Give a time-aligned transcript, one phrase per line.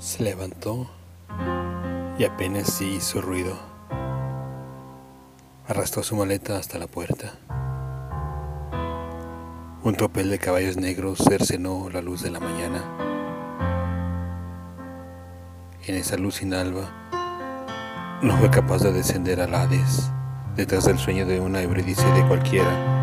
[0.00, 0.86] Se levantó
[2.18, 3.54] y apenas sí hizo ruido.
[5.68, 7.34] Arrastró su maleta hasta la puerta.
[9.84, 12.82] Un tropel de caballos negros cercenó la luz de la mañana.
[15.86, 16.88] En esa luz sin alba,
[18.22, 20.10] no fue capaz de descender al Hades
[20.56, 22.96] detrás del sueño de una ebridice de cualquiera.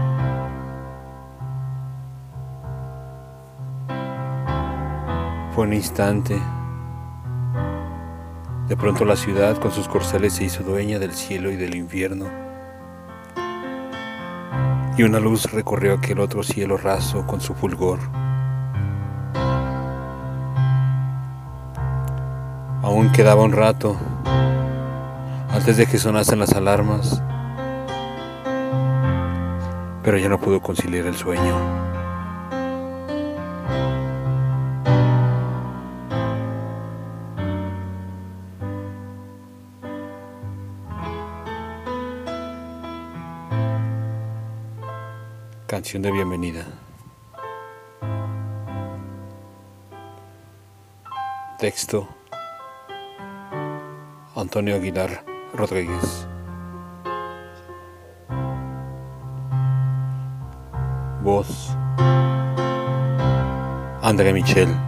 [5.54, 6.40] Fue un instante
[8.68, 12.26] de pronto la ciudad con sus corceles se hizo dueña del cielo y del infierno.
[14.98, 18.00] Y una luz recorrió aquel otro cielo raso con su fulgor.
[22.84, 23.96] Aún quedaba un rato
[25.50, 27.22] antes de que sonasen las alarmas,
[30.04, 31.97] pero ya no pudo conciliar el sueño.
[45.68, 46.66] Canción de bienvenida.
[51.60, 52.08] Texto.
[54.34, 56.26] Antonio Aguilar Rodríguez.
[61.22, 61.76] Voz.
[64.02, 64.87] André Michel.